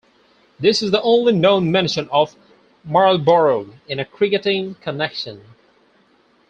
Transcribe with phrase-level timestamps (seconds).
[0.59, 2.35] This is the only known mention of
[2.83, 5.43] Marlborough in a cricketing connection.